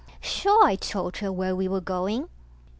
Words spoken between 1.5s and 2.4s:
we were going.